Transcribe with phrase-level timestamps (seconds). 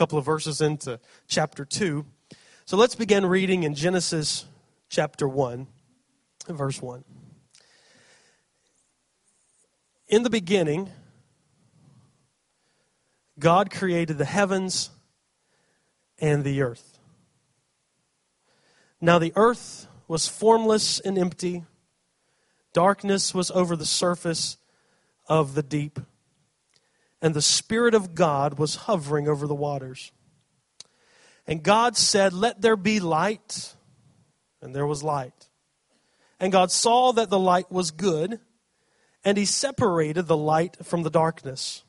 [0.00, 0.98] couple of verses into
[1.28, 2.06] chapter 2.
[2.64, 4.46] So let's begin reading in Genesis
[4.88, 5.66] chapter 1,
[6.48, 7.04] verse 1.
[10.08, 10.88] In the beginning,
[13.38, 14.88] God created the heavens
[16.18, 16.98] and the earth.
[19.02, 21.64] Now the earth was formless and empty,
[22.72, 24.56] darkness was over the surface
[25.28, 26.00] of the deep,
[27.22, 30.12] and the Spirit of God was hovering over the waters.
[31.46, 33.74] And God said, Let there be light,
[34.62, 35.48] and there was light.
[36.38, 38.40] And God saw that the light was good,
[39.24, 41.84] and He separated the light from the darkness.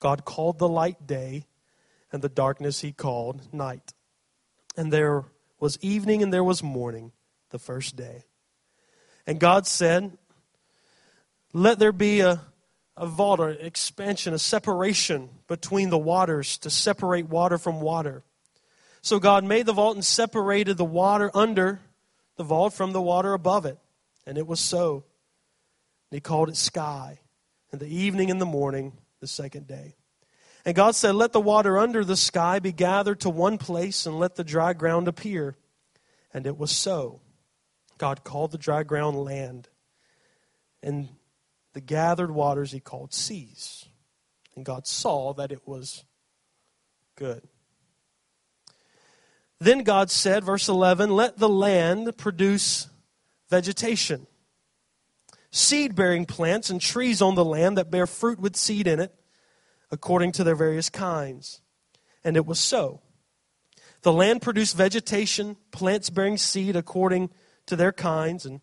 [0.00, 1.46] God called the light day,
[2.10, 3.92] and the darkness He called night.
[4.76, 5.24] And there
[5.58, 7.12] was evening and there was morning
[7.50, 8.24] the first day.
[9.26, 10.16] And God said,
[11.52, 12.40] Let there be a,
[12.96, 18.22] a vault, or expansion, a separation between the waters to separate water from water.
[19.02, 21.80] So God made the vault and separated the water under
[22.36, 23.78] the vault from the water above it.
[24.26, 25.04] And it was so.
[26.10, 27.20] And he called it sky.
[27.70, 29.96] And the evening and the morning, the second day.
[30.64, 34.18] And God said, Let the water under the sky be gathered to one place, and
[34.18, 35.56] let the dry ground appear.
[36.34, 37.20] And it was so.
[37.98, 39.68] God called the dry ground land,
[40.82, 41.08] and
[41.76, 43.84] the gathered waters he called seas.
[44.54, 46.04] And God saw that it was
[47.16, 47.46] good.
[49.60, 52.88] Then God said, verse 11, Let the land produce
[53.50, 54.26] vegetation,
[55.50, 59.14] seed bearing plants, and trees on the land that bear fruit with seed in it
[59.90, 61.60] according to their various kinds.
[62.24, 63.02] And it was so.
[64.00, 67.28] The land produced vegetation, plants bearing seed according
[67.66, 68.62] to their kinds, and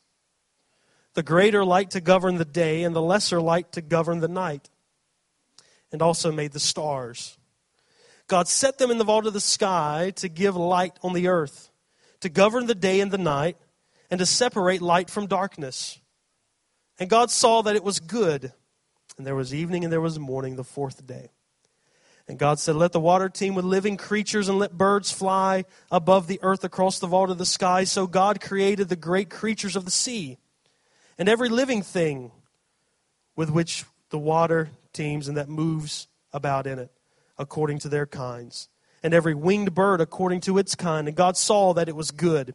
[1.13, 4.69] the greater light to govern the day, and the lesser light to govern the night.
[5.91, 7.37] And also made the stars.
[8.27, 11.69] God set them in the vault of the sky to give light on the earth,
[12.21, 13.57] to govern the day and the night,
[14.09, 15.99] and to separate light from darkness.
[16.97, 18.53] And God saw that it was good.
[19.17, 21.31] And there was evening and there was morning the fourth day.
[22.27, 26.27] And God said, Let the water teem with living creatures and let birds fly above
[26.27, 27.83] the earth across the vault of the sky.
[27.83, 30.37] So God created the great creatures of the sea
[31.17, 32.31] and every living thing
[33.35, 36.91] with which the water teems and that moves about in it,
[37.37, 38.69] according to their kinds,
[39.03, 41.07] and every winged bird according to its kind.
[41.07, 42.53] And God saw that it was good.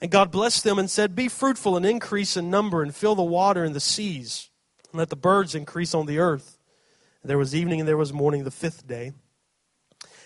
[0.00, 3.22] And God blessed them and said, Be fruitful and increase in number, and fill the
[3.22, 4.50] water in the seas,
[4.90, 6.58] and let the birds increase on the earth.
[7.24, 9.12] There was evening and there was morning the fifth day.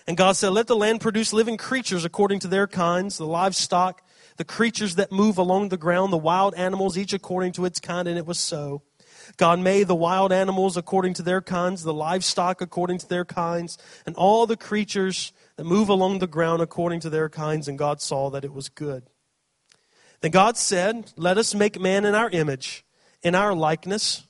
[0.06, 4.02] And God said, Let the land produce living creatures according to their kinds, the livestock,
[4.42, 8.08] the creatures that move along the ground, the wild animals, each according to its kind.
[8.08, 8.82] And it was so.
[9.36, 13.78] God made the wild animals according to their kinds, the livestock according to their kinds,
[14.04, 17.69] and all the creatures that move along the ground according to their kinds.
[17.69, 19.04] And God saw that it was good.
[20.22, 22.84] Then God said, Let us make man in our image,
[23.22, 24.26] in our likeness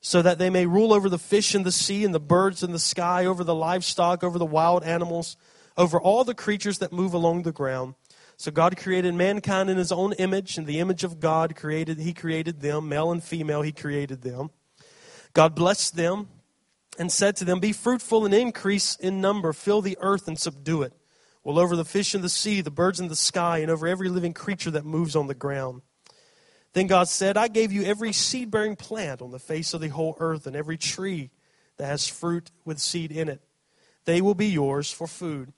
[0.00, 2.72] so that they may rule over the fish in the sea and the birds in
[2.72, 5.36] the sky, over the livestock, over the wild animals,
[5.76, 7.94] over all the creatures that move along the ground.
[8.38, 12.14] So God created mankind in his own image, and the image of God created he
[12.14, 14.50] created them, male and female he created them.
[15.32, 16.28] God blessed them
[17.00, 20.82] and said to them, Be fruitful and increase in number, fill the earth and subdue
[20.82, 20.92] it.
[21.42, 24.08] Well, over the fish in the sea, the birds in the sky, and over every
[24.08, 25.82] living creature that moves on the ground.
[26.74, 29.88] Then God said, I gave you every seed bearing plant on the face of the
[29.88, 31.30] whole earth, and every tree
[31.76, 33.42] that has fruit with seed in it.
[34.04, 35.52] They will be yours for food.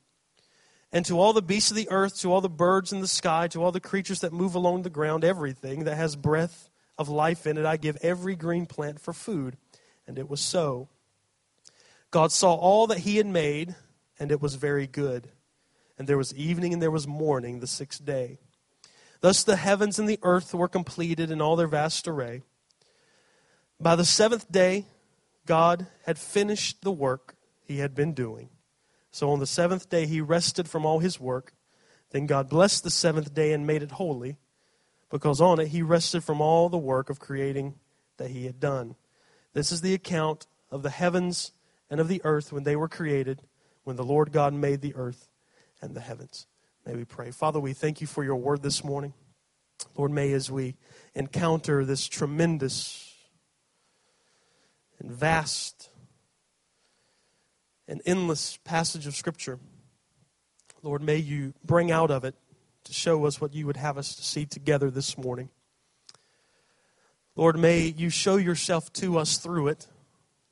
[0.92, 3.46] And to all the beasts of the earth, to all the birds in the sky,
[3.48, 7.46] to all the creatures that move along the ground, everything that has breath of life
[7.46, 9.56] in it, I give every green plant for food.
[10.06, 10.88] And it was so.
[12.10, 13.76] God saw all that he had made,
[14.18, 15.28] and it was very good.
[15.96, 18.38] And there was evening and there was morning the sixth day.
[19.20, 22.42] Thus the heavens and the earth were completed in all their vast array.
[23.78, 24.86] By the seventh day,
[25.46, 28.48] God had finished the work he had been doing.
[29.10, 31.52] So on the seventh day, he rested from all his work.
[32.10, 34.38] Then God blessed the seventh day and made it holy,
[35.10, 37.74] because on it he rested from all the work of creating
[38.16, 38.96] that he had done.
[39.52, 41.52] This is the account of the heavens
[41.88, 43.42] and of the earth when they were created,
[43.84, 45.28] when the Lord God made the earth
[45.82, 46.46] and the heavens.
[46.86, 47.30] May we pray.
[47.30, 49.12] Father, we thank you for your word this morning.
[49.96, 50.76] Lord, may as we
[51.14, 53.12] encounter this tremendous
[54.98, 55.89] and vast
[57.90, 59.58] and endless passage of Scripture,
[60.80, 62.36] Lord, may you bring out of it
[62.84, 65.50] to show us what you would have us to see together this morning.
[67.34, 69.88] Lord, may you show yourself to us through it,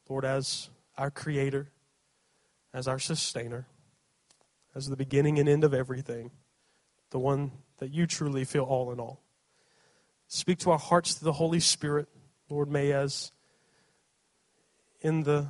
[0.09, 0.69] Lord, as
[0.99, 1.69] our Creator,
[2.75, 3.69] as our Sustainer,
[4.75, 6.33] as the beginning and end of everything,
[7.11, 9.23] the one that you truly feel all in all.
[10.27, 12.09] Speak to our hearts through the Holy Spirit,
[12.49, 13.31] Lord, may as
[15.01, 15.47] in the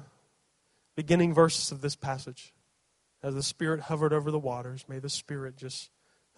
[0.99, 2.53] beginning verses of this passage,
[3.23, 5.91] as the Spirit hovered over the waters, may the Spirit just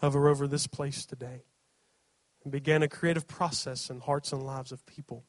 [0.02, 1.44] hover over this place today
[2.42, 5.24] and began a creative process in hearts and lives of people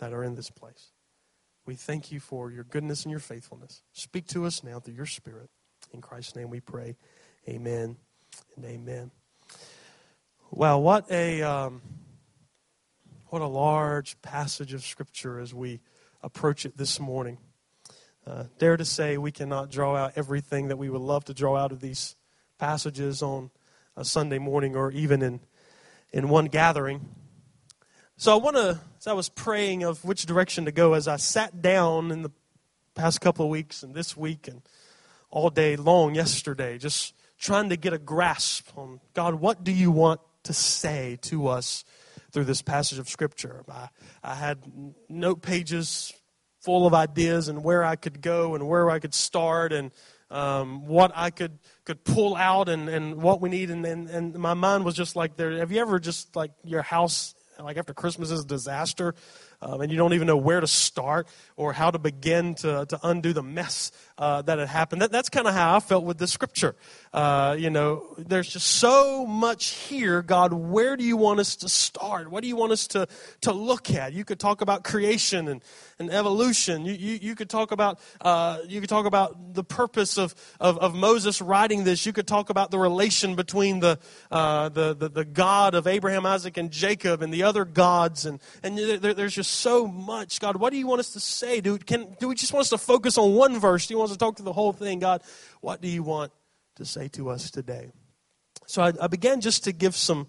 [0.00, 0.92] that are in this place.
[1.64, 3.80] We thank you for your goodness and your faithfulness.
[3.94, 5.48] Speak to us now through your Spirit.
[5.94, 6.98] In Christ's name we pray.
[7.48, 7.96] Amen
[8.54, 9.12] and amen.
[10.50, 11.80] Wow, what a um,
[13.28, 15.80] what a large passage of Scripture as we
[16.22, 17.38] approach it this morning.
[18.26, 21.56] Uh, dare to say we cannot draw out everything that we would love to draw
[21.56, 22.16] out of these
[22.58, 23.50] passages on
[23.96, 25.40] a Sunday morning or even in
[26.12, 27.08] in one gathering.
[28.16, 31.16] So I want to, as I was praying of which direction to go, as I
[31.16, 32.30] sat down in the
[32.94, 34.62] past couple of weeks and this week and
[35.30, 39.90] all day long yesterday, just trying to get a grasp on God, what do you
[39.90, 41.84] want to say to us
[42.32, 43.62] through this passage of Scripture?
[43.70, 43.88] I,
[44.22, 44.62] I had
[45.08, 46.12] note pages
[46.66, 49.92] full of ideas and where I could go and where I could start and
[50.32, 53.70] um, what I could could pull out and, and what we need.
[53.70, 55.56] And, and, and my mind was just like, there.
[55.58, 59.14] Have you ever just like your house, like after Christmas is a disaster?
[59.60, 61.26] Um, and you don't even know where to start
[61.56, 65.02] or how to begin to, to undo the mess uh, that had happened.
[65.02, 66.74] That, that's kind of how I felt with the scripture.
[67.12, 70.22] Uh, you know, there's just so much here.
[70.22, 72.30] God, where do you want us to start?
[72.30, 73.08] What do you want us to,
[73.42, 74.12] to look at?
[74.12, 75.62] You could talk about creation and,
[75.98, 76.84] and evolution.
[76.84, 80.78] You, you, you could talk about uh, you could talk about the purpose of, of,
[80.78, 82.06] of, Moses writing this.
[82.06, 83.98] You could talk about the relation between the,
[84.30, 88.26] uh, the, the, the God of Abraham, Isaac, and Jacob and the other gods.
[88.26, 90.40] And, and there, there's just so much.
[90.40, 91.60] God, what do you want us to say?
[91.60, 93.86] Do, can, do we just want us to focus on one verse?
[93.86, 94.98] Do you want us to talk to the whole thing?
[94.98, 95.22] God,
[95.60, 96.32] what do you want
[96.76, 97.90] to say to us today?
[98.66, 100.28] So I, I began just to give some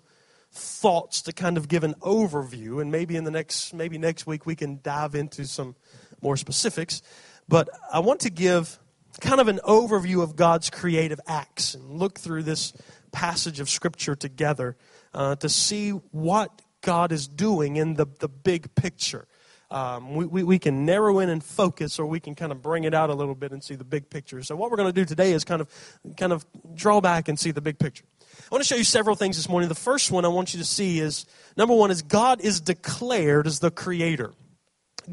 [0.52, 4.46] thoughts to kind of give an overview, and maybe in the next, maybe next week
[4.46, 5.76] we can dive into some
[6.22, 7.02] more specifics.
[7.48, 8.80] But I want to give
[9.20, 12.74] kind of an overview of God's creative acts and look through this
[13.12, 14.78] passage of Scripture together
[15.14, 19.28] uh, to see what God is doing in the, the big picture.
[19.70, 22.86] Um, we, we, we, can narrow in and focus, or we can kind of bring
[22.86, 24.42] it out a little bit and see the big picture.
[24.42, 25.68] So, what we're going to do today is kind of,
[26.16, 26.46] kind of
[26.76, 28.06] draw back and see the big picture.
[28.40, 29.68] I want to show you several things this morning.
[29.68, 31.26] The first one I want you to see is
[31.58, 34.32] number one is God is declared as the creator.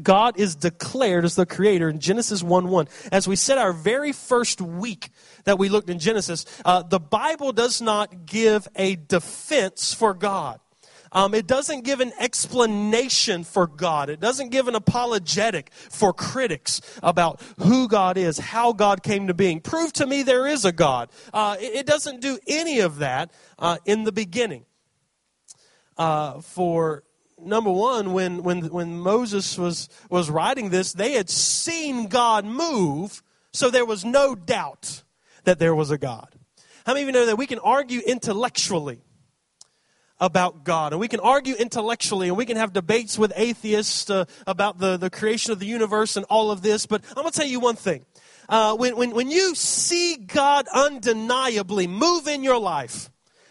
[0.01, 2.87] God is declared as the creator in Genesis 1 1.
[3.11, 5.09] As we said our very first week
[5.43, 10.61] that we looked in Genesis, uh, the Bible does not give a defense for God.
[11.15, 14.09] Um, it doesn't give an explanation for God.
[14.09, 19.33] It doesn't give an apologetic for critics about who God is, how God came to
[19.33, 19.61] being.
[19.61, 21.09] Prove to me there is a God.
[21.33, 24.65] Uh, it, it, doesn't do any of that uh, in the beginning.
[25.97, 27.03] Uh, for
[27.41, 33.23] number one, when, when, when Moses was, was writing this, they had seen God move,
[33.53, 35.03] so there was no doubt
[35.45, 36.27] that there was a God.
[36.85, 39.04] How many of you know that we can argue intellectually
[40.19, 40.93] about God.
[40.93, 44.97] And we can argue intellectually and we can have debates with atheists uh, about the,
[44.97, 46.85] the creation of the universe and all of this.
[46.85, 48.05] But I'm going to tell you one thing.
[48.47, 53.09] Uh, when, when, when you see God undeniably move in your life,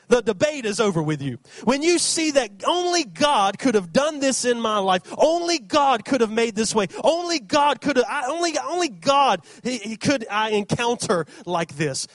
[0.08, 1.38] the debate is over with you.
[1.64, 6.04] When you see that only God could have done this in my life, only God
[6.04, 9.96] could have made this way, only God could have, I, only, only God he, he
[9.96, 12.06] could I encounter like this,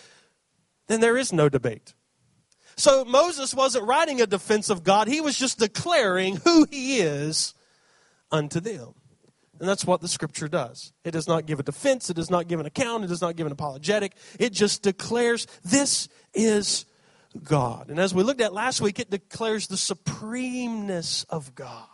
[0.87, 1.93] then there is no debate.
[2.79, 7.53] So Moses wasn't writing a defense of God, he was just declaring who he is
[8.31, 8.93] unto them.
[9.59, 10.93] And that's what the scripture does.
[11.03, 13.35] It does not give a defense, it does not give an account, it does not
[13.35, 14.13] give an apologetic.
[14.39, 16.85] It just declares this is
[17.43, 17.89] God.
[17.89, 21.85] And as we looked at last week, it declares the supremeness of God.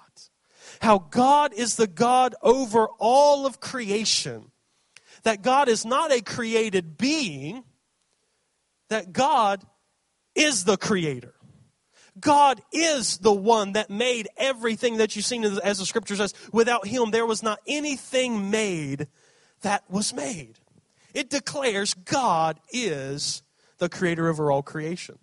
[0.82, 4.52] How God is the God over all of creation.
[5.24, 7.64] That God is not a created being,
[8.90, 9.64] that God
[10.36, 11.34] is the creator.
[12.20, 16.34] God is the one that made everything that you've seen as the scripture says.
[16.52, 19.08] Without him, there was not anything made
[19.62, 20.60] that was made.
[21.14, 23.44] It declares God is
[23.80, 25.18] the creator over all creation.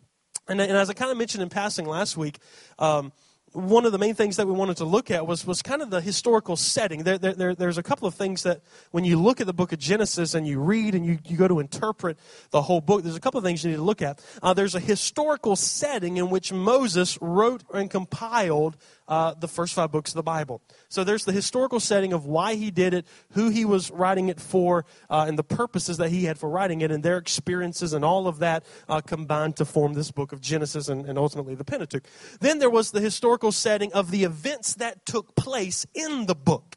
[0.48, 2.38] And, and as I kind of mentioned in passing last week,
[2.78, 3.12] um,
[3.52, 5.90] one of the main things that we wanted to look at was, was kind of
[5.90, 7.02] the historical setting.
[7.02, 9.72] There, there, there, there's a couple of things that when you look at the book
[9.72, 12.18] of Genesis and you read and you, you go to interpret
[12.50, 14.24] the whole book, there's a couple of things you need to look at.
[14.42, 18.76] Uh, there's a historical setting in which Moses wrote and compiled
[19.08, 20.62] uh, the first five books of the Bible.
[20.88, 24.40] So there's the historical setting of why he did it, who he was writing it
[24.40, 28.04] for, uh, and the purposes that he had for writing it, and their experiences and
[28.04, 31.64] all of that uh, combined to form this book of Genesis and, and ultimately the
[31.64, 32.04] Pentateuch.
[32.40, 36.76] Then there was the historical setting of the events that took place in the book.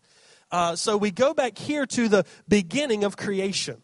[0.52, 3.82] Uh, so we go back here to the beginning of creation.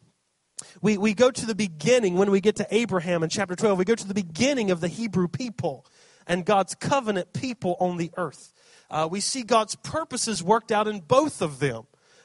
[0.81, 3.77] We, we go to the beginning when we get to Abraham in chapter 12.
[3.77, 5.85] We go to the beginning of the Hebrew people
[6.27, 8.53] and God's covenant people on the earth.
[8.89, 11.83] Uh, we see God's purposes worked out in both of them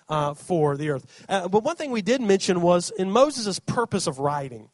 [0.09, 1.25] uh, for the earth.
[1.29, 4.69] Uh, but one thing we did mention was in Moses' purpose of writing.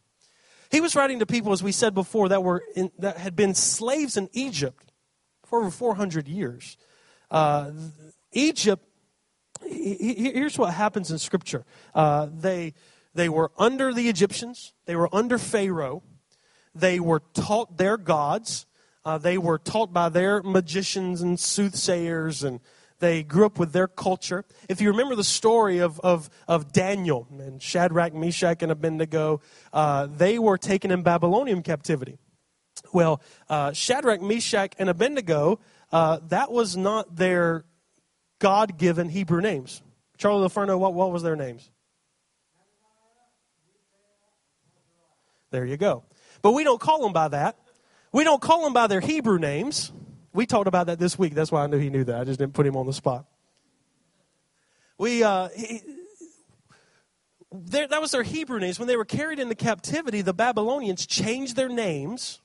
[0.70, 3.54] He was writing to people, as we said before, that were in, that had been
[3.54, 4.90] slaves in Egypt
[5.44, 6.78] for over 400 years.
[7.30, 7.72] Uh,
[8.32, 8.82] Egypt.
[9.64, 11.64] Here's what happens in Scripture.
[11.94, 12.74] Uh, they
[13.14, 14.72] they were under the Egyptians.
[14.86, 16.02] They were under Pharaoh.
[16.74, 18.66] They were taught their gods.
[19.04, 22.60] Uh, they were taught by their magicians and soothsayers, and
[23.00, 24.44] they grew up with their culture.
[24.68, 29.40] If you remember the story of, of, of Daniel and Shadrach, Meshach, and Abednego,
[29.72, 32.18] uh, they were taken in Babylonian captivity.
[32.92, 35.58] Well, uh, Shadrach, Meshach, and Abednego,
[35.90, 37.64] uh, that was not their
[38.38, 39.82] God given Hebrew names.
[40.16, 41.70] Charlie LaFerno, what, what was their names?
[45.50, 46.04] There you go.
[46.40, 47.58] But we don't call them by that.
[48.12, 49.90] We don't call them by their Hebrew names.
[50.34, 51.34] We talked about that this week.
[51.34, 52.20] That's why I knew he knew that.
[52.20, 53.26] I just didn't put him on the spot.
[54.98, 55.80] We, uh, he,
[57.50, 58.78] that was their Hebrew names.
[58.78, 62.40] When they were carried into captivity, the Babylonians changed their names.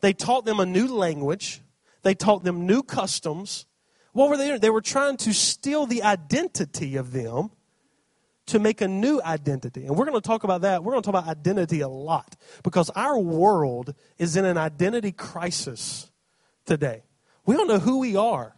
[0.00, 1.60] They taught them a new language.
[2.02, 3.66] They taught them new customs.
[4.12, 4.60] What were they doing?
[4.60, 7.50] They were trying to steal the identity of them
[8.46, 9.86] to make a new identity.
[9.86, 10.84] And we're going to talk about that.
[10.84, 15.12] We're going to talk about identity a lot because our world is in an identity
[15.12, 16.10] crisis
[16.66, 17.04] today.
[17.46, 18.54] We don't know who we are.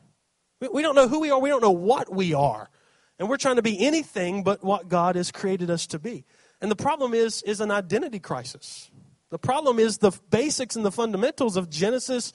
[0.73, 1.39] We don't know who we are.
[1.39, 2.71] We don't know what we are.
[3.19, 6.25] And we're trying to be anything but what God has created us to be.
[6.61, 8.91] And the problem is is an identity crisis.
[9.31, 12.33] The problem is the basics and the fundamentals of Genesis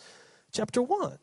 [0.51, 1.17] chapter 1.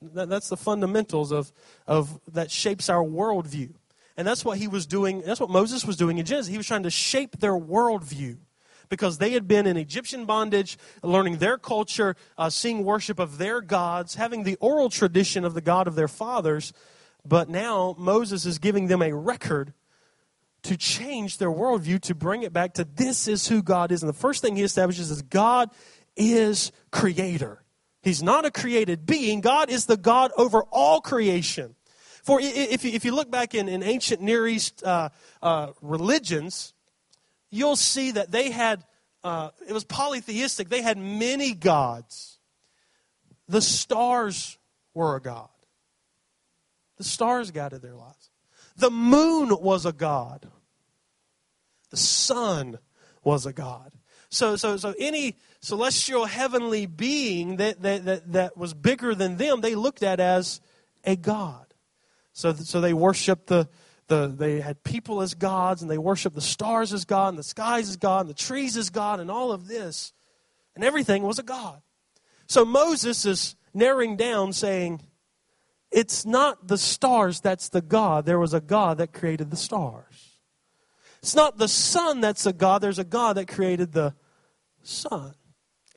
[0.00, 1.52] That's the fundamentals of,
[1.86, 3.74] of that shapes our worldview.
[4.16, 6.50] And that's what he was doing, that's what Moses was doing in Genesis.
[6.50, 8.38] He was trying to shape their worldview
[8.88, 13.62] because they had been in Egyptian bondage, learning their culture, uh, seeing worship of their
[13.62, 16.74] gods, having the oral tradition of the God of their fathers.
[17.24, 19.72] But now Moses is giving them a record
[20.64, 24.02] to change their worldview, to bring it back to this is who God is.
[24.02, 25.70] And the first thing he establishes is God
[26.16, 27.62] is creator.
[28.02, 31.76] He's not a created being, God is the God over all creation.
[32.22, 35.08] For if you, if you look back in, in ancient Near East uh,
[35.42, 36.72] uh, religions,
[37.50, 38.84] you'll see that they had,
[39.24, 40.68] uh, it was polytheistic.
[40.68, 42.38] They had many gods.
[43.48, 44.56] The stars
[44.94, 45.48] were a god,
[46.96, 48.30] the stars guided their lives.
[48.76, 50.48] The moon was a god,
[51.90, 52.78] the sun
[53.24, 53.92] was a god.
[54.30, 59.60] So, so, so any celestial heavenly being that, that, that, that was bigger than them,
[59.60, 60.60] they looked at as
[61.04, 61.71] a god.
[62.32, 63.68] So, so they worshiped the,
[64.08, 67.42] the, they had people as gods, and they worshiped the stars as God, and the
[67.42, 70.12] skies as God, and the trees as God, and all of this.
[70.74, 71.82] And everything was a God.
[72.46, 75.02] So Moses is narrowing down, saying,
[75.90, 78.24] It's not the stars that's the God.
[78.24, 80.40] There was a God that created the stars.
[81.22, 82.82] It's not the sun that's a God.
[82.82, 84.14] There's a God that created the
[84.82, 85.34] sun.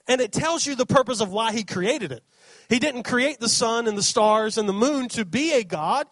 [0.07, 2.23] And it tells you the purpose of why he created it.
[2.69, 6.07] He didn't create the sun and the stars and the moon to be a God.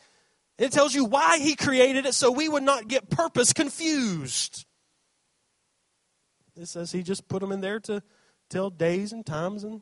[0.63, 4.65] It tells you why he created it so we would not get purpose confused.
[6.55, 8.01] It says he just put them in there to
[8.49, 9.81] tell days and times and,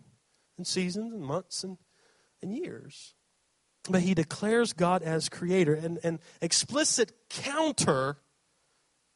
[0.58, 1.78] and seasons and months and,
[2.42, 3.14] and years.
[3.92, 8.18] But he declares God as creator and an explicit counter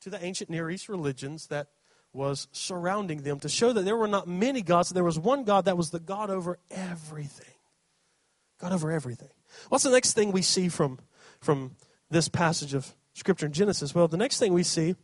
[0.02, 1.70] to the ancient Near East religions that
[2.14, 5.66] was surrounding them to show that there were not many gods, there was one God
[5.66, 7.56] that was the God over everything.
[8.60, 9.30] God over everything.
[9.70, 11.00] What's the next thing we see from
[11.42, 11.76] from
[12.10, 13.96] this passage of Scripture in Genesis?
[13.96, 14.96] Well, the next thing we see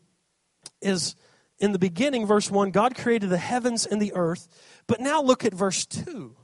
[0.82, 1.16] is
[1.60, 4.48] in the beginning, verse 1, God created the heavens and the earth.
[4.88, 6.36] But now look at verse 2.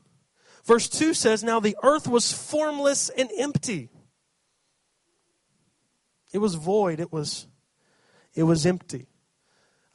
[0.63, 3.89] Verse 2 says, Now the earth was formless and empty.
[6.31, 7.47] It was void, it was,
[8.35, 9.07] it was empty.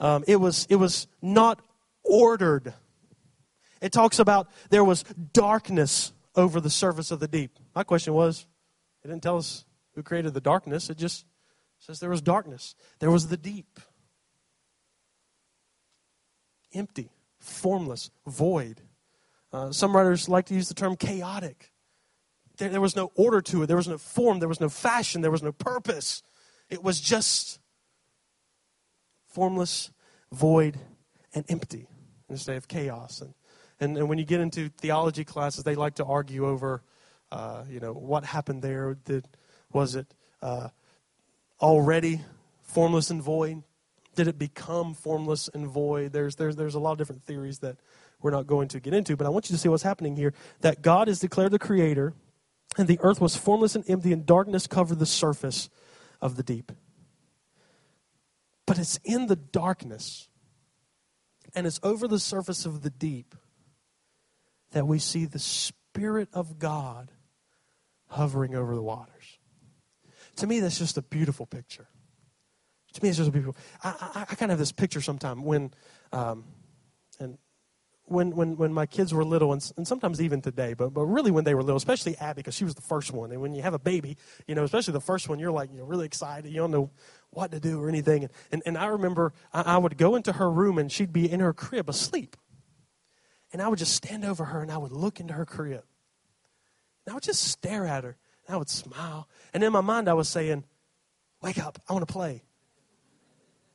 [0.00, 1.60] Um, it, was, it was not
[2.02, 2.74] ordered.
[3.80, 7.58] It talks about there was darkness over the surface of the deep.
[7.74, 8.46] My question was,
[9.04, 11.26] it didn't tell us who created the darkness, it just
[11.78, 12.74] says there was darkness.
[13.00, 13.80] There was the deep.
[16.72, 18.80] Empty, formless, void.
[19.52, 21.72] Uh, some writers like to use the term chaotic.
[22.56, 25.20] There, there was no order to it, there was no form, there was no fashion,
[25.20, 26.22] there was no purpose.
[26.70, 27.58] It was just
[29.26, 29.90] formless,
[30.30, 30.78] void,
[31.34, 31.88] and empty
[32.28, 33.20] instead of chaos.
[33.20, 33.34] And,
[33.80, 36.82] and, and when you get into theology classes, they like to argue over,
[37.30, 38.94] uh, you know, what happened there.
[39.04, 39.26] Did,
[39.72, 40.06] was it
[40.40, 40.68] uh,
[41.60, 42.20] already
[42.62, 43.62] formless and void?
[44.14, 46.12] Did it become formless and void?
[46.12, 47.76] There's, there's, there's a lot of different theories that
[48.20, 50.34] we're not going to get into, but I want you to see what's happening here.
[50.60, 52.14] That God is declared the creator,
[52.76, 55.70] and the earth was formless and empty, and darkness covered the surface
[56.20, 56.72] of the deep.
[58.66, 60.28] But it's in the darkness
[61.54, 63.34] and it's over the surface of the deep
[64.72, 67.10] that we see the Spirit of God
[68.08, 69.38] hovering over the waters.
[70.36, 71.86] To me, that's just a beautiful picture.
[72.94, 73.56] To me, it's just a beautiful.
[73.82, 75.72] I, I, I kind of have this picture sometime when,
[76.12, 76.44] um,
[77.18, 77.38] and
[78.04, 81.30] when, when, when my kids were little, and, and sometimes even today, but, but really
[81.30, 83.32] when they were little, especially Abby, because she was the first one.
[83.32, 85.86] And when you have a baby, you know, especially the first one, you're like, you're
[85.86, 86.50] really excited.
[86.50, 86.90] You don't know
[87.30, 88.24] what to do or anything.
[88.24, 91.30] And, and, and I remember I, I would go into her room and she'd be
[91.30, 92.36] in her crib asleep.
[93.52, 95.84] And I would just stand over her and I would look into her crib.
[97.06, 98.16] And I would just stare at her.
[98.46, 99.28] And I would smile.
[99.54, 100.64] And in my mind, I was saying,
[101.42, 101.80] Wake up.
[101.88, 102.42] I want to play.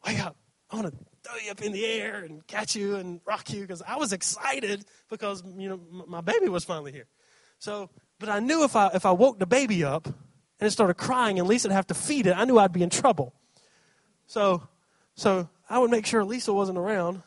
[0.06, 0.38] Wake up.
[0.72, 3.62] I want to throw you up in the air and catch you and rock you
[3.62, 7.08] because I was excited because you know my baby was finally here.
[7.60, 10.94] So, but I knew if I if I woke the baby up and it started
[10.96, 13.34] crying and Lisa would have to feed it, I knew I'd be in trouble.
[14.28, 14.68] So,
[15.16, 17.22] so I would make sure Lisa wasn't around,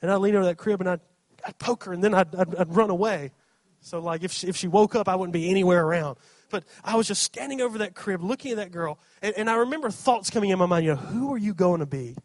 [0.00, 1.00] and I'd lean over that crib and I'd,
[1.46, 3.32] I'd poke her and then I'd, I'd, I'd run away.
[3.80, 6.16] So like if she, if she woke up, I wouldn't be anywhere around.
[6.48, 9.56] But I was just standing over that crib, looking at that girl, and, and I
[9.56, 10.84] remember thoughts coming in my mind.
[10.84, 12.16] You know, who are you going to be?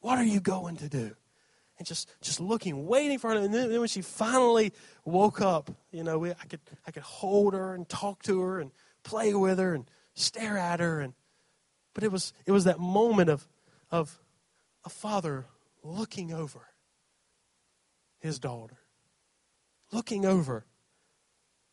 [0.00, 1.14] What are you going to do?
[1.78, 3.36] And just, just looking, waiting for her.
[3.36, 4.72] And then, then when she finally
[5.04, 8.60] woke up, you know, we, I, could, I could hold her and talk to her
[8.60, 8.70] and
[9.02, 11.00] play with her and stare at her.
[11.00, 11.14] And,
[11.94, 13.48] but it was, it was that moment of,
[13.90, 14.20] of
[14.84, 15.46] a father
[15.82, 16.60] looking over
[18.18, 18.76] his daughter,
[19.90, 20.66] looking over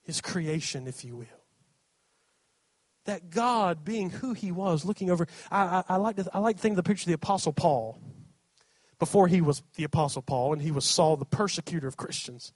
[0.04, 1.37] his creation, if you will
[3.08, 5.28] that God, being who He was, looking over.
[5.52, 7.54] I, I, I, like to I like to think of the picture of the Apostle
[7.54, 8.00] Paul
[9.00, 12.54] before he was the Apostle Paul and he was Saul, the persecutor of Christians.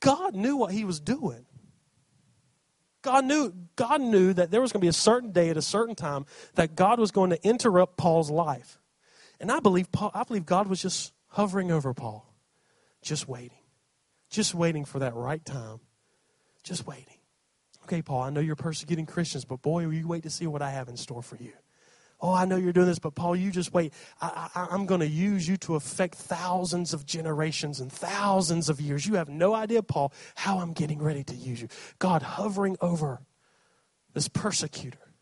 [0.00, 1.46] God knew what he was doing.
[3.02, 5.62] God knew, God knew that there was going to be a certain day at a
[5.62, 8.78] certain time that God was going to interrupt Paul's life.
[9.40, 12.32] And I believe, Paul, I believe God was just hovering over Paul,
[13.02, 13.58] just waiting,
[14.30, 15.80] just waiting for that right time,
[16.62, 17.13] just waiting.
[17.84, 20.62] Okay, Paul, I know you're persecuting Christians, but boy, will you wait to see what
[20.62, 21.52] I have in store for you.
[22.18, 23.92] Oh, I know you're doing this, but Paul, you just wait.
[24.22, 29.06] I, am going to use you to affect thousands of generations and thousands of years.
[29.06, 31.68] You have no idea, Paul, how I'm getting ready to use you.
[31.98, 33.20] God hovering over
[34.14, 35.12] this persecutor.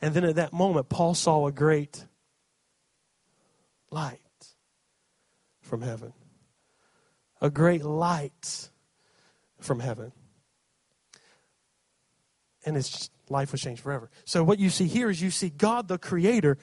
[0.00, 2.04] And then at that moment, Paul saw a great
[3.92, 4.18] light
[5.60, 6.14] from heaven.
[7.40, 8.70] A great light
[9.60, 10.10] from heaven.
[12.64, 14.10] And his life was changed forever.
[14.24, 16.58] So, what you see here is you see God the Creator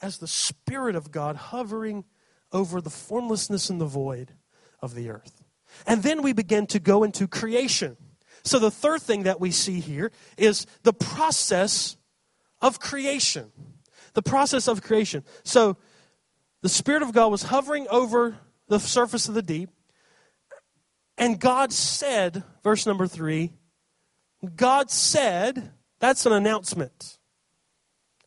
[0.00, 2.04] as the Spirit of God hovering
[2.52, 4.32] over the formlessness and the void
[4.80, 5.44] of the earth.
[5.86, 7.96] And then we begin to go into creation.
[8.44, 11.96] So, the third thing that we see here is the process
[12.60, 13.52] of creation.
[14.14, 15.24] The process of creation.
[15.44, 15.76] So,
[16.62, 19.70] the Spirit of God was hovering over the surface of the deep.
[21.18, 23.52] And God said, verse number three,
[24.54, 27.18] God said, that's an announcement.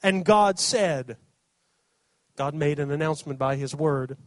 [0.01, 1.17] And God said,
[2.35, 4.17] God made an announcement by His word.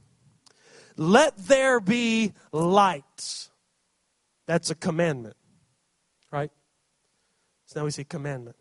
[0.96, 3.48] Let there be light.
[4.46, 5.36] That's a commandment,
[6.30, 6.50] right?
[7.66, 8.56] So now we see commandment.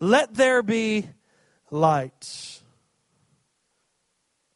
[0.00, 1.06] Let there be
[1.70, 2.60] light.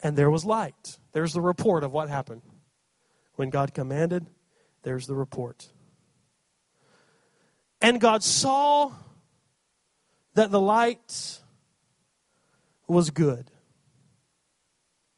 [0.03, 0.99] And there was light.
[1.13, 2.43] There's the report of what happened.
[3.37, 4.27] When God commanded,
[4.83, 5.69] there's the report.
[7.81, 8.93] And God saw
[10.35, 11.41] that the light
[12.87, 13.51] was good.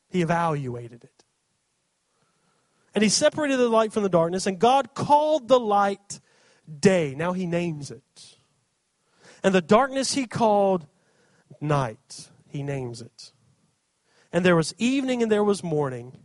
[0.09, 1.25] He evaluated it.
[2.94, 6.20] And he separated the light from the darkness, and God called the light
[6.79, 7.14] day.
[7.16, 8.37] Now he names it.
[9.42, 10.87] And the darkness he called
[11.61, 12.29] night.
[12.49, 13.33] He names it.
[14.33, 16.18] And there was evening and there was morning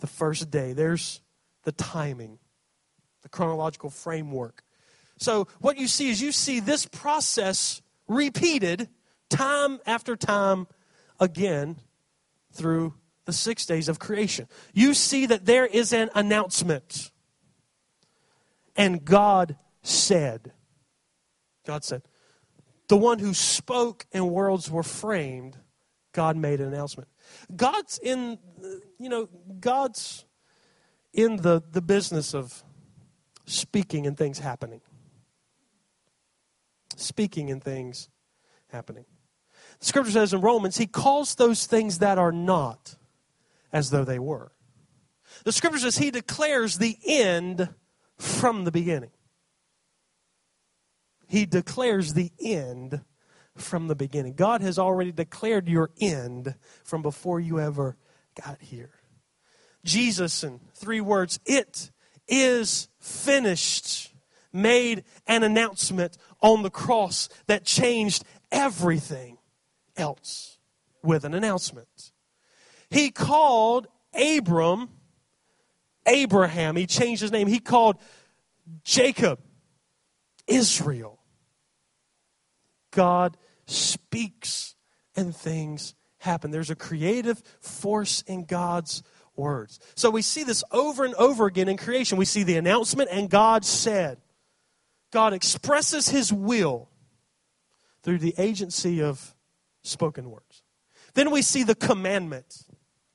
[0.00, 0.72] the first day.
[0.72, 1.20] There's
[1.64, 2.38] the timing,
[3.22, 4.64] the chronological framework.
[5.20, 8.88] So, what you see is you see this process repeated
[9.28, 10.66] time after time
[11.20, 11.76] again
[12.52, 12.94] through
[13.26, 14.48] the six days of creation.
[14.72, 17.10] You see that there is an announcement.
[18.74, 20.52] And God said,
[21.66, 22.02] God said,
[22.88, 25.58] the one who spoke and worlds were framed,
[26.12, 27.08] God made an announcement.
[27.54, 28.38] God's in,
[28.98, 29.28] you know,
[29.60, 30.24] God's
[31.12, 32.64] in the, the business of
[33.44, 34.80] speaking and things happening.
[37.00, 38.08] Speaking and things
[38.68, 39.04] happening.
[39.80, 42.96] The scripture says in Romans, He calls those things that are not
[43.72, 44.52] as though they were.
[45.44, 47.68] The scripture says He declares the end
[48.18, 49.10] from the beginning.
[51.26, 53.02] He declares the end
[53.56, 54.34] from the beginning.
[54.34, 57.96] God has already declared your end from before you ever
[58.44, 58.90] got here.
[59.84, 61.90] Jesus, in three words, it
[62.28, 64.09] is finished,
[64.52, 69.38] made an announcement on the cross that changed everything
[69.96, 70.58] else
[71.02, 72.12] with an announcement.
[72.90, 74.88] He called Abram
[76.06, 76.76] Abraham.
[76.76, 77.46] He changed his name.
[77.46, 77.96] He called
[78.84, 79.40] Jacob
[80.46, 81.20] Israel.
[82.90, 83.36] God
[83.66, 84.74] speaks
[85.14, 86.50] and things happen.
[86.50, 89.02] There's a creative force in God's
[89.36, 89.78] words.
[89.94, 92.18] So we see this over and over again in creation.
[92.18, 94.18] We see the announcement, and God said.
[95.10, 96.88] God expresses his will
[98.02, 99.34] through the agency of
[99.82, 100.62] spoken words.
[101.14, 102.64] Then we see the commandment.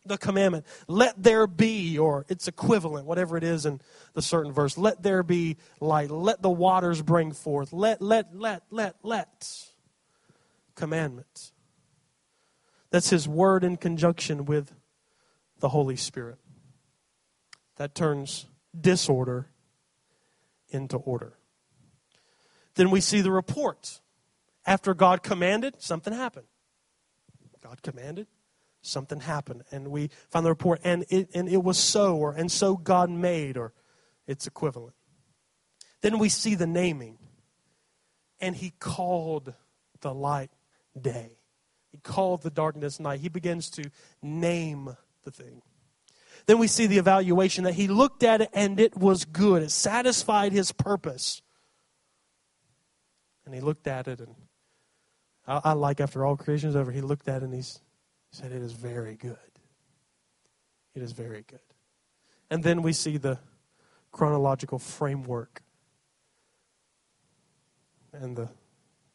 [0.07, 3.81] The commandment, let there be, or its equivalent, whatever it is in
[4.13, 8.61] the certain verse, let there be light, let the waters bring forth, let, let, let,
[8.69, 9.71] let, let.
[10.75, 11.51] Commandment.
[12.91, 14.73] That's his word in conjunction with
[15.59, 16.37] the Holy Spirit.
[17.77, 18.45] That turns
[18.79, 19.47] disorder
[20.69, 21.33] into order.
[22.75, 24.01] Then we see the report.
[24.65, 26.47] After God commanded, something happened.
[27.61, 28.27] God commanded,
[28.81, 29.63] something happened.
[29.71, 33.09] And we find the report, and it, and it was so, or and so God
[33.09, 33.73] made, or
[34.27, 34.95] its equivalent.
[36.01, 37.17] Then we see the naming.
[38.39, 39.53] And he called
[40.01, 40.51] the light
[40.99, 41.37] day.
[41.91, 43.21] He called the darkness night.
[43.21, 43.89] He begins to
[44.21, 45.61] name the thing.
[46.45, 49.63] Then we see the evaluation that he looked at it and it was good.
[49.63, 51.41] It satisfied his purpose.
[53.45, 54.35] And he looked at it and
[55.47, 57.63] I, I like after all creation is over, he looked at it and he
[58.31, 59.37] said, It is very good.
[60.95, 61.59] It is very good.
[62.49, 63.39] And then we see the
[64.11, 65.61] chronological framework.
[68.13, 68.49] And the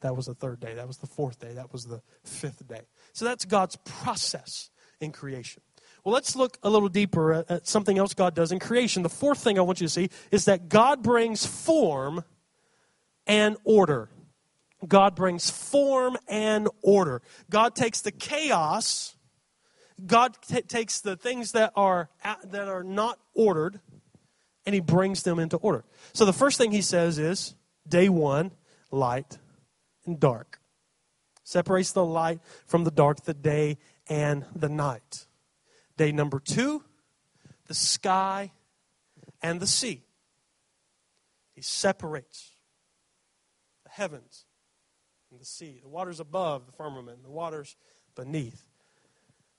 [0.00, 0.74] that was the third day.
[0.74, 1.52] That was the fourth day.
[1.54, 2.82] That was the fifth day.
[3.12, 5.62] So that's God's process in creation.
[6.04, 9.02] Well, let's look a little deeper at, at, something else God does in creation.
[9.02, 12.24] The fourth thing I want you to see is that God brings form
[13.26, 14.08] and order.
[14.86, 17.22] God brings form and order.
[17.50, 19.16] God takes the chaos,
[20.04, 22.08] God t- takes the things that are,
[22.44, 23.80] that are not ordered,
[24.64, 25.84] and He brings them into order.
[26.12, 27.54] So the first thing He says is
[27.86, 28.52] day one,
[28.90, 29.38] light
[30.06, 30.60] and dark.
[31.44, 35.26] Separates the light from the dark, the day and the night.
[35.96, 36.84] Day number two,
[37.66, 38.52] the sky
[39.42, 40.04] and the sea.
[41.52, 42.52] He separates
[43.84, 44.46] the heavens
[45.40, 47.74] the sea, the waters above the firmament, the waters
[48.14, 48.66] beneath.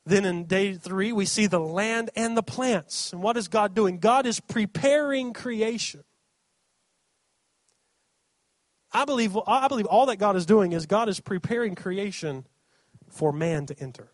[0.06, 3.12] Then in day three, we see the land and the plants.
[3.12, 3.98] And what is God doing?
[3.98, 6.04] God is preparing creation.
[8.94, 12.46] I believe, I believe all that God is doing is God is preparing creation
[13.10, 14.12] for man to enter.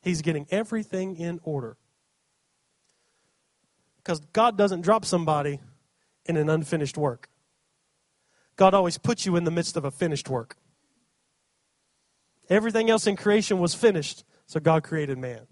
[0.00, 1.76] He's getting everything in order.
[3.98, 5.60] Because God doesn't drop somebody
[6.24, 7.28] in an unfinished work.
[8.56, 10.56] God always puts you in the midst of a finished work.
[12.48, 15.46] Everything else in creation was finished, so God created man.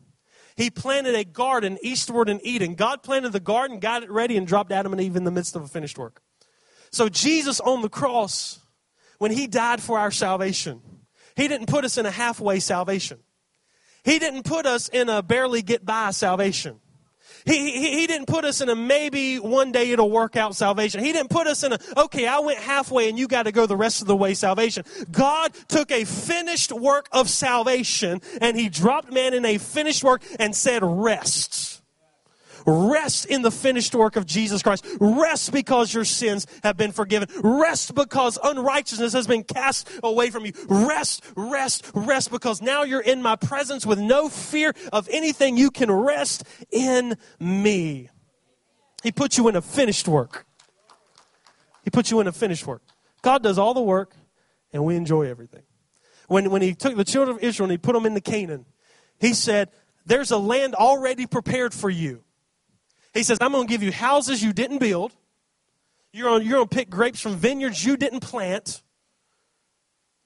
[0.57, 2.75] He planted a garden eastward in Eden.
[2.75, 5.57] God planted the garden, got it ready, and dropped Adam and Eve in the midst
[5.57, 6.21] of a finished work.
[6.91, 8.61] So Jesus on the cross,
[9.19, 10.83] when he died for our salvation,
[11.37, 13.21] he didn't put us in a halfway salvation.
[14.05, 16.81] He didn't put us in a barely get by salvation.
[17.45, 21.03] He, he, he, didn't put us in a maybe one day it'll work out salvation.
[21.03, 23.67] He didn't put us in a, okay, I went halfway and you got to go
[23.67, 24.85] the rest of the way salvation.
[25.11, 30.23] God took a finished work of salvation and he dropped man in a finished work
[30.39, 31.82] and said, rest.
[32.67, 34.87] Rest in the finished work of Jesus Christ.
[35.01, 37.29] Rest because your sins have been forgiven.
[37.43, 40.53] Rest because unrighteousness has been cast away from you.
[40.69, 45.57] Rest, rest, rest because now you're in my presence with no fear of anything.
[45.57, 48.09] You can rest in me.
[49.03, 50.47] He put you in a finished work.
[51.85, 52.83] He put you in a finished work.
[53.23, 54.15] God does all the work,
[54.73, 55.63] and we enjoy everything.
[56.29, 58.65] When, when he took the children of Israel and he put them into Canaan,
[59.21, 59.71] he said,
[60.07, 62.23] There's a land already prepared for you.
[63.13, 65.13] He says, I'm going to give you houses you didn't build.
[66.13, 68.83] You're going you're to pick grapes from vineyards you didn't plant.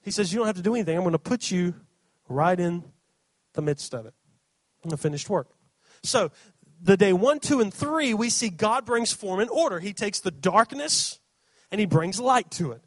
[0.03, 0.97] He says, You don't have to do anything.
[0.97, 1.75] I'm going to put you
[2.29, 2.85] right in
[3.55, 4.15] the midst of it.
[4.85, 5.49] In the finished work.
[6.03, 6.31] So,
[6.81, 9.81] the day one, two, and three, we see God brings form and order.
[9.81, 11.19] He takes the darkness
[11.71, 12.83] and he brings light to it.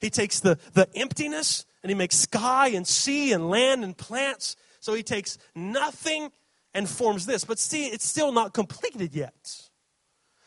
[0.00, 4.56] He takes the, the emptiness and he makes sky and sea and land and plants.
[4.80, 6.30] So he takes nothing
[6.74, 7.44] and forms this.
[7.44, 9.68] But see, it's still not completed yet.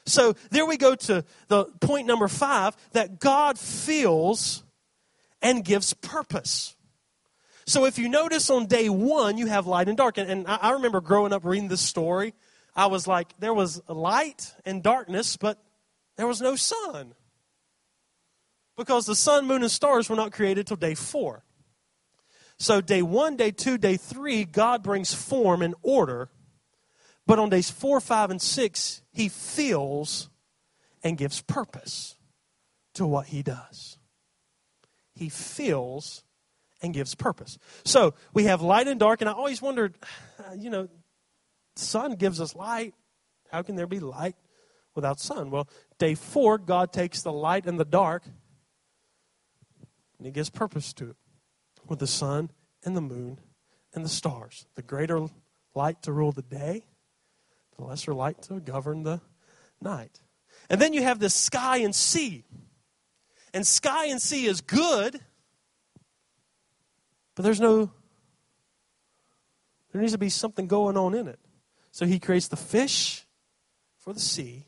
[0.06, 4.64] So there we go to the point number five that God feels
[5.42, 6.76] and gives purpose.
[7.66, 10.18] So if you notice on day one, you have light and dark.
[10.18, 12.34] And, and I remember growing up reading this story.
[12.76, 15.58] I was like, there was light and darkness, but
[16.18, 17.16] there was no sun.
[18.78, 21.45] Because the sun, moon, and stars were not created till day four.
[22.58, 26.30] So, day one, day two, day three, God brings form and order.
[27.28, 30.30] But on days four, five, and six, He fills
[31.04, 32.16] and gives purpose
[32.94, 33.98] to what He does.
[35.14, 36.24] He fills
[36.82, 37.58] and gives purpose.
[37.84, 39.96] So, we have light and dark, and I always wondered,
[40.58, 40.88] you know,
[41.76, 42.94] sun gives us light.
[43.52, 44.36] How can there be light
[44.96, 45.52] without sun?
[45.52, 48.24] Well, day four, God takes the light and the dark,
[50.18, 51.16] and He gives purpose to it
[51.88, 52.52] with the sun
[52.84, 53.40] and the moon
[53.94, 54.66] and the stars.
[54.76, 55.28] The greater
[55.74, 56.86] light to rule the day,
[57.78, 59.22] the lesser light to govern the
[59.82, 60.22] night.
[60.70, 62.44] And then you have the sky and sea.
[63.54, 65.20] And sky and sea is good,
[67.36, 67.92] but there's no,
[69.92, 71.40] there needs to be something going on in it.
[71.92, 73.26] So he creates the fish
[73.98, 74.66] for the sea,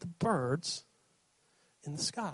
[0.00, 0.84] the birds
[1.84, 2.32] in the sky.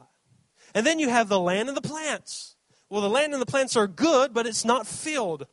[0.75, 2.57] And then you have the land and the plants.
[2.91, 5.47] Well, the land and the plants are good, but it's not filled.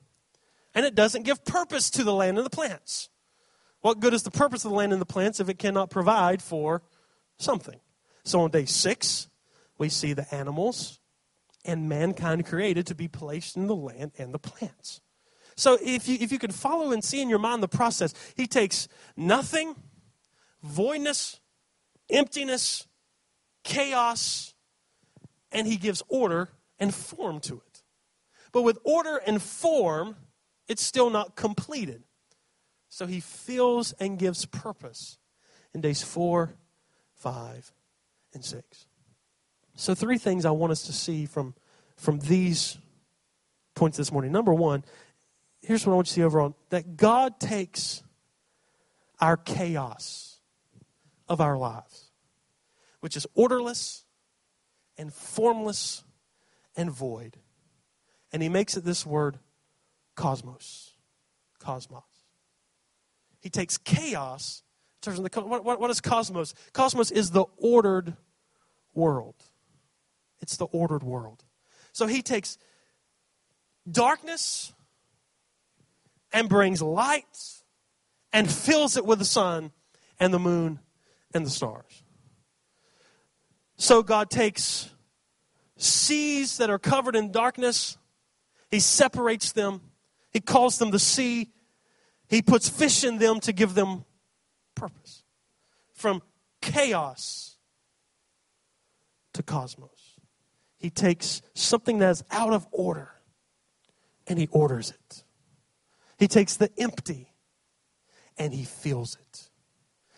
[0.74, 3.10] And it doesn't give purpose to the land and the plants.
[3.82, 6.42] What good is the purpose of the land and the plants if it cannot provide
[6.42, 6.82] for
[7.38, 7.80] something?
[8.24, 9.28] So on day six,
[9.78, 11.00] we see the animals
[11.64, 15.02] and mankind created to be placed in the land and the plants.
[15.56, 18.48] So if you, if you can follow and see in your mind the process, he
[18.48, 19.76] takes nothing,
[20.64, 21.40] voidness,
[22.10, 22.88] emptiness,
[23.64, 24.54] chaos,
[25.52, 27.84] and he gives order and form to it.
[28.52, 30.16] But with order and form,
[30.68, 32.04] it's still not completed.
[32.90, 35.18] So he fills and gives purpose
[35.74, 36.54] in days four,
[37.14, 37.72] five,
[38.34, 38.88] and six.
[39.76, 41.54] So, three things I want us to see from,
[41.98, 42.78] from these
[43.76, 44.32] points this morning.
[44.32, 44.86] Number one,
[45.62, 48.02] here's what I want you to see overall that God takes
[49.20, 50.40] our chaos
[51.28, 52.12] of our lives,
[53.02, 54.06] which is orderless
[54.98, 56.05] and formless
[56.76, 57.38] and void.
[58.32, 59.40] And he makes it this word
[60.16, 60.94] cosmos.
[61.60, 62.04] Cosmos.
[63.40, 64.64] He takes chaos,
[65.02, 66.54] turns into what, what, what is cosmos?
[66.74, 68.16] Cosmos is the ordered
[68.94, 69.36] world.
[70.42, 71.44] It's the ordered world.
[71.92, 72.58] So he takes
[73.90, 74.74] darkness
[76.34, 77.24] and brings light
[78.34, 79.72] and fills it with the sun
[80.20, 80.80] and the moon
[81.34, 82.04] and the stars.
[83.78, 84.90] So God takes
[85.78, 87.98] seas that are covered in darkness,
[88.72, 89.82] he separates them.
[90.32, 91.52] He calls them the sea.
[92.28, 94.06] He puts fish in them to give them
[94.76, 95.24] purpose.
[95.94, 96.22] From
[96.62, 97.58] chaos
[99.34, 100.18] to cosmos.
[100.78, 103.12] He takes something that is out of order
[104.28, 105.24] and he orders it.
[106.18, 107.34] He takes the empty
[108.38, 109.50] and he fills it.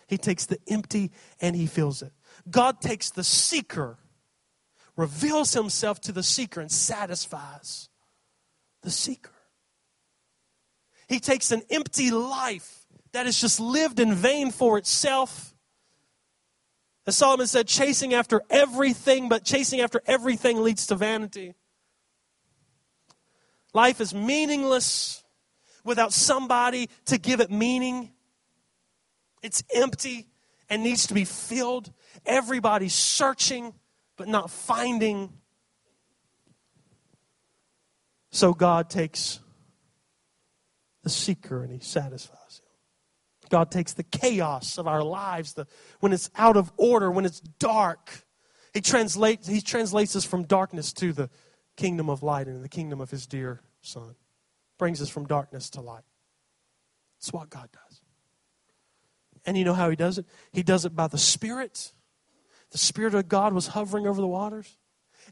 [0.06, 2.12] He takes the empty and he fills it.
[2.50, 3.98] God takes the seeker
[4.98, 7.88] reveals himself to the seeker and satisfies
[8.82, 9.30] the seeker.
[11.08, 15.54] He takes an empty life that is just lived in vain for itself.
[17.06, 21.54] As Solomon said, chasing after everything, but chasing after everything leads to vanity.
[23.72, 25.22] Life is meaningless
[25.84, 28.10] without somebody to give it meaning.
[29.42, 30.26] It's empty
[30.68, 31.92] and needs to be filled.
[32.26, 33.74] Everybody's searching
[34.18, 35.32] but not finding.
[38.30, 39.40] So God takes
[41.02, 43.48] the seeker and he satisfies him.
[43.48, 45.66] God takes the chaos of our lives, the,
[46.00, 48.26] when it's out of order, when it's dark.
[48.74, 51.30] He translates, he translates us from darkness to the
[51.76, 54.16] kingdom of light and the kingdom of his dear Son.
[54.76, 56.04] Brings us from darkness to light.
[57.18, 58.00] It's what God does.
[59.46, 60.26] And you know how he does it?
[60.52, 61.92] He does it by the Spirit.
[62.70, 64.76] The Spirit of God was hovering over the waters.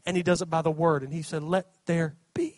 [0.05, 1.03] And he does it by the Word.
[1.03, 2.55] And he said, Let there be.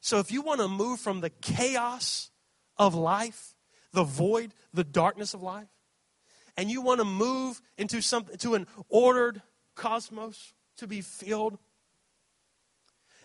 [0.00, 2.30] So if you want to move from the chaos
[2.76, 3.54] of life,
[3.92, 5.68] the void, the darkness of life,
[6.56, 9.42] and you want to move into something to an ordered
[9.74, 11.58] cosmos to be filled,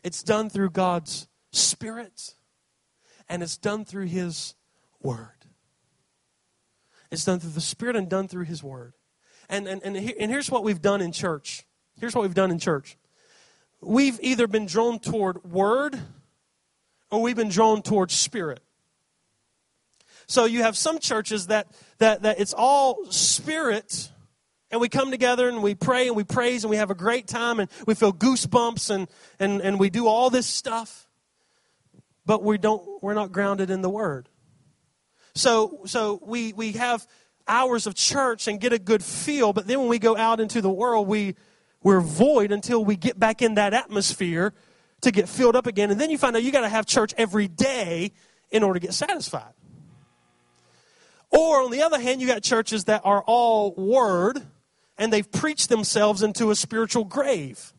[0.04, 2.36] it's done through God's Spirit
[3.28, 4.56] and it's done through His
[5.02, 5.46] Word.
[7.12, 8.94] It's done through the Spirit and done through His Word.
[9.50, 11.66] And, and, and, and here's what we've done in church.
[12.00, 12.98] Here's what we've done in church.
[13.82, 16.00] We've either been drawn toward Word
[17.12, 18.60] or we've been drawn toward Spirit.
[20.28, 24.12] So you have some churches that, that, that it's all Spirit
[24.72, 27.28] and we come together and we pray and we praise and we have a great
[27.28, 29.08] time and we feel goosebumps and,
[29.40, 31.08] and, and we do all this stuff
[32.26, 34.30] but we don't we're not grounded in the word
[35.34, 37.08] so so we we have
[37.50, 40.62] hours of church and get a good feel but then when we go out into
[40.62, 41.36] the world we
[41.82, 44.54] we're void until we get back in that atmosphere
[45.02, 47.14] to get filled up again and then you find out you got to have church
[47.18, 48.12] every day
[48.52, 49.54] in order to get satisfied
[51.30, 54.42] or on the other hand you got churches that are all word
[54.98, 57.74] and they've preached themselves into a spiritual grave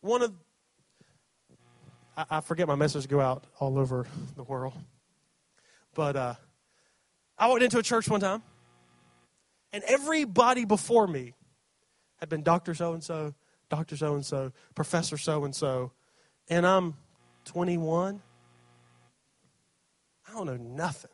[0.00, 0.32] one of
[2.16, 4.06] I, I forget my message go out all over
[4.36, 4.74] the world.
[5.94, 6.34] But uh,
[7.38, 8.42] I walked into a church one time,
[9.72, 11.34] and everybody before me
[12.16, 12.74] had been Dr.
[12.74, 13.34] So and so,
[13.68, 13.96] Dr.
[13.96, 15.92] So and so, Professor so and so,
[16.48, 16.94] and I'm
[17.46, 18.22] 21.
[20.28, 21.10] I don't know nothing.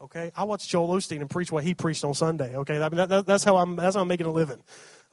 [0.00, 2.54] Okay, I watched Joel Osteen and preach what he preached on Sunday.
[2.56, 4.62] Okay, I mean, that, that, that's how I'm that's how I'm making a living.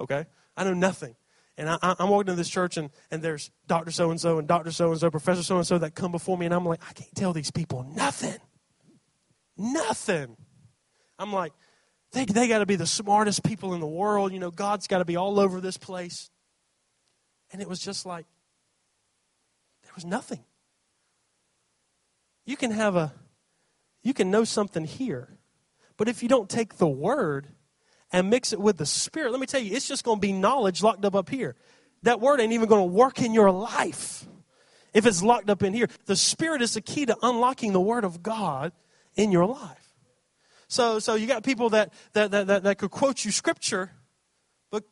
[0.01, 0.25] Okay,
[0.57, 1.15] I know nothing.
[1.57, 3.91] And I, am walking into this church, and, and there's Dr.
[3.91, 4.71] So and so and Dr.
[4.71, 6.93] So and so, Professor so and so that come before me, and I'm like, I
[6.93, 8.37] can't tell these people nothing.
[9.57, 10.35] Nothing.
[11.19, 11.53] I'm like,
[12.11, 14.33] they, they got to be the smartest people in the world.
[14.33, 16.29] You know, God's got to be all over this place.
[17.51, 18.25] And it was just like,
[19.83, 20.39] there was nothing.
[22.45, 23.13] You can have a,
[24.03, 25.37] you can know something here,
[25.97, 27.47] but if you don't take the word
[28.11, 30.33] and mix it with the Spirit, let me tell you, it's just going to be
[30.33, 31.55] knowledge locked up up here.
[32.03, 34.25] That word ain't even going to work in your life
[34.93, 35.87] if it's locked up in here.
[36.05, 38.71] The Spirit is the key to unlocking the Word of God
[39.15, 39.89] in your life.
[40.67, 43.91] So, so you got people that, that, that, that, that could quote you scripture,
[44.69, 44.83] but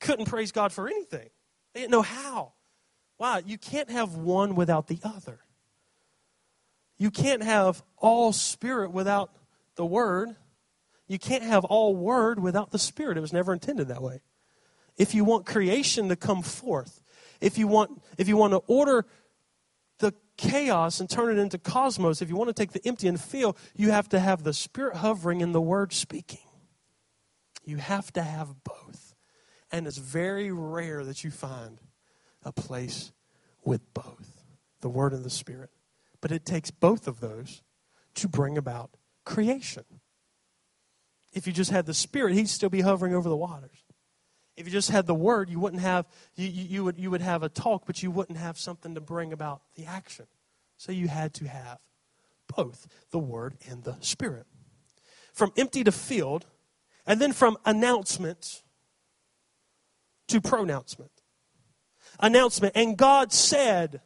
[0.00, 1.28] couldn't praise God for anything.
[1.74, 2.52] They didn't know how.
[3.16, 3.42] Why?
[3.44, 5.40] You can't have one without the other.
[6.98, 9.30] You can't have all spirit without
[9.76, 10.36] the word.
[11.08, 13.16] You can't have all word without the Spirit.
[13.16, 14.20] It was never intended that way.
[14.96, 17.00] If you want creation to come forth,
[17.40, 19.06] if you want, if you want to order
[20.36, 23.56] chaos and turn it into cosmos, if you want to take the empty and fill,
[23.74, 26.40] you have to have the Spirit hovering and the Word speaking.
[27.64, 29.14] You have to have both.
[29.72, 31.80] And it's very rare that you find
[32.44, 33.12] a place
[33.64, 34.44] with both
[34.80, 35.70] the Word and the Spirit.
[36.20, 37.62] But it takes both of those
[38.14, 39.84] to bring about creation.
[41.32, 43.85] If you just had the Spirit, He'd still be hovering over the waters.
[44.56, 47.20] If you just had the Word, you wouldn't have, you, you, you, would, you would
[47.20, 50.26] have a talk, but you wouldn't have something to bring about the action.
[50.78, 51.78] So you had to have
[52.56, 54.46] both the Word and the Spirit.
[55.32, 56.46] From empty to filled,
[57.06, 58.62] and then from announcement
[60.28, 61.10] to pronouncement.
[62.18, 62.72] Announcement.
[62.74, 64.00] And God said,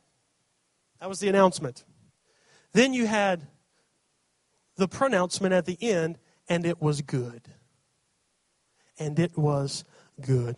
[0.98, 1.84] that was the announcement.
[2.72, 3.46] Then you had
[4.76, 7.42] the pronouncement at the end, and it was good.
[8.98, 9.84] And it was
[10.22, 10.56] good.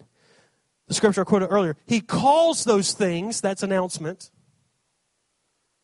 [0.88, 4.30] The scripture I quoted earlier, he calls those things, that's announcement.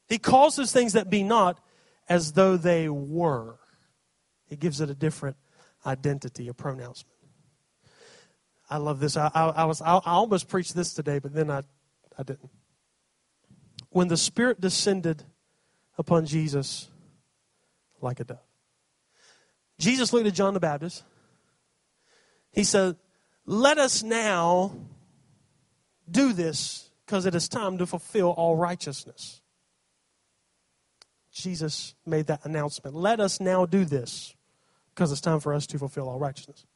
[0.08, 1.60] He calls those things that be not
[2.08, 3.58] as though they were.
[4.46, 5.36] He gives it a different
[5.86, 7.14] identity, a pronouncement.
[8.70, 9.16] I love this.
[9.16, 11.62] I, I, I was I, I almost preached this today, but then I,
[12.18, 12.50] I didn't.
[13.90, 15.24] When the Spirit descended
[15.96, 16.90] upon Jesus
[18.00, 18.38] like a dove.
[19.78, 21.04] Jesus looked at John the Baptist.
[22.52, 22.96] He said,
[23.48, 24.76] Let us now
[26.10, 29.40] do this because it is time to fulfill all righteousness.
[31.32, 32.94] Jesus made that announcement.
[32.94, 34.34] Let us now do this
[34.94, 36.66] because it's time for us to fulfill all righteousness.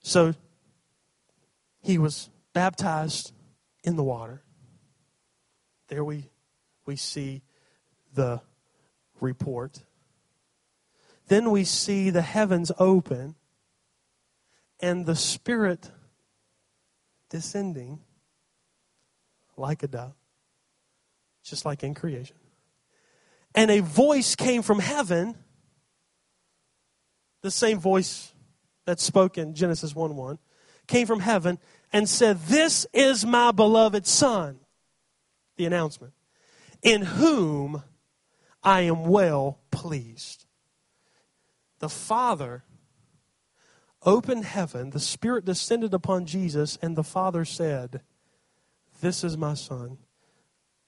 [0.00, 0.34] So
[1.82, 3.32] he was baptized
[3.84, 4.42] in the water.
[5.86, 6.30] There we,
[6.84, 7.42] we see
[8.12, 8.40] the
[9.20, 9.84] report
[11.30, 13.36] then we see the heavens open
[14.80, 15.90] and the Spirit
[17.28, 18.00] descending
[19.56, 20.14] like a dove,
[21.44, 22.36] just like in creation.
[23.54, 25.36] And a voice came from heaven,
[27.42, 28.32] the same voice
[28.86, 30.38] that spoke in Genesis 1 1,
[30.86, 31.58] came from heaven
[31.92, 34.60] and said, This is my beloved Son,
[35.56, 36.12] the announcement,
[36.82, 37.82] in whom
[38.62, 40.46] I am well pleased.
[41.80, 42.62] The Father
[44.02, 48.02] opened heaven, the Spirit descended upon Jesus, and the Father said,
[49.00, 49.98] This is my Son,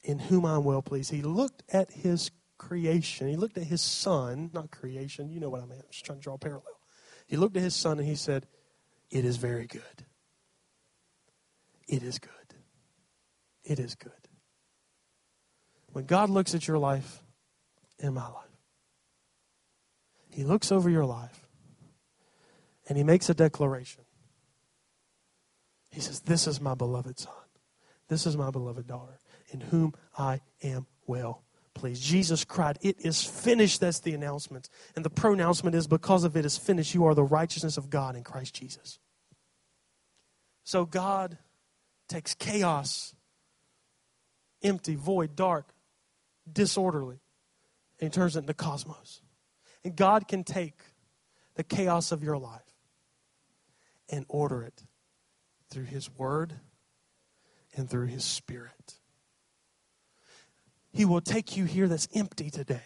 [0.03, 1.11] in whom I am well pleased.
[1.11, 3.29] He looked at his creation.
[3.29, 5.31] He looked at his Son, not creation.
[5.31, 5.81] You know what I mean.
[5.81, 6.79] I'm just trying to draw a parallel.
[7.27, 8.47] He looked at his Son and he said,
[9.11, 9.83] It is very good.
[11.89, 12.31] It is good.
[13.65, 14.13] It is good.
[15.93, 17.23] When God looks at your life
[18.01, 18.47] and my life,
[20.31, 21.47] He looks over your life
[22.89, 24.03] and he makes a declaration.
[25.91, 27.33] He says, This is my beloved son.
[28.09, 29.19] This is my beloved daughter,
[29.51, 32.03] in whom I am well pleased.
[32.03, 33.81] Jesus cried, It is finished.
[33.81, 34.69] That's the announcement.
[34.97, 38.17] And the pronouncement is, Because of it is finished, you are the righteousness of God
[38.17, 38.99] in Christ Jesus.
[40.65, 41.39] So God
[42.09, 43.15] takes chaos,
[44.63, 45.75] empty, void, dark,
[46.51, 47.21] disorderly,
[48.01, 49.23] and he turns it into cosmos.
[49.85, 50.79] And God can take
[51.57, 52.62] the chaos of your life
[54.13, 54.85] and order it
[55.71, 56.61] through His Word
[57.75, 59.01] and through His Spirit.
[60.93, 62.83] He will take you here that's empty today,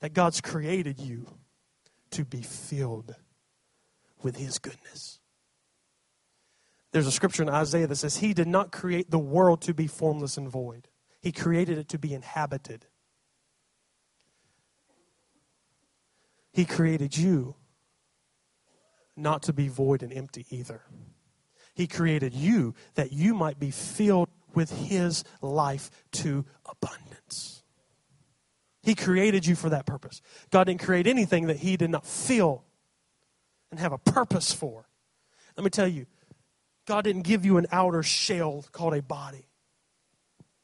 [0.00, 1.26] that God's created you
[2.12, 3.14] to be filled
[4.22, 5.20] with His goodness.
[6.92, 9.86] There's a scripture in Isaiah that says, He did not create the world to be
[9.86, 10.88] formless and void,
[11.20, 12.86] He created it to be inhabited.
[16.52, 17.56] He created you
[19.16, 20.82] not to be void and empty either.
[21.74, 27.62] He created you that you might be filled with His life to abundance.
[28.82, 30.20] He created you for that purpose.
[30.50, 32.64] God didn't create anything that He did not fill
[33.70, 34.88] and have a purpose for.
[35.56, 36.06] Let me tell you,
[36.86, 39.46] God didn't give you an outer shell called a body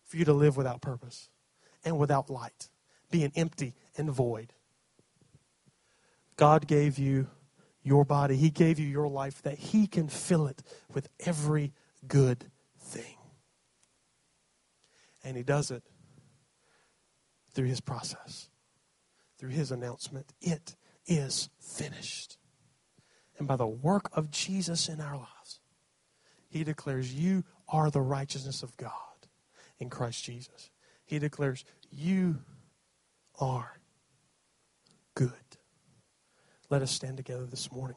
[0.04, 1.28] for you to live without purpose
[1.84, 2.68] and without light,
[3.10, 4.52] being empty and void.
[6.36, 7.28] God gave you
[7.82, 8.36] your body.
[8.36, 10.62] He gave you your life that He can fill it
[10.92, 11.72] with every
[12.06, 13.16] good thing.
[15.24, 15.82] And He does it
[17.52, 18.50] through His process,
[19.38, 20.32] through His announcement.
[20.40, 20.76] It
[21.06, 22.36] is finished.
[23.38, 25.60] And by the work of Jesus in our lives,
[26.48, 28.92] He declares, You are the righteousness of God
[29.78, 30.70] in Christ Jesus.
[31.06, 32.40] He declares, You
[33.38, 33.80] are
[35.14, 35.32] good.
[36.70, 37.96] Let us stand together this morning.